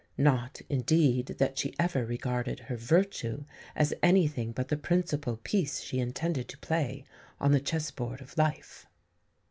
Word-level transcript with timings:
Not, 0.17 0.61
indeed, 0.67 1.27
that 1.37 1.59
she 1.59 1.75
ever 1.77 2.03
regarded 2.03 2.61
her 2.61 2.75
virtue 2.75 3.45
as 3.75 3.93
anything 4.01 4.51
but 4.51 4.69
the 4.69 4.75
principal 4.75 5.37
piece 5.37 5.79
she 5.79 5.99
intended 5.99 6.47
to 6.47 6.57
play 6.57 7.03
on 7.39 7.51
the 7.51 7.59
chessboard 7.59 8.19
of 8.19 8.35
life. 8.35 8.87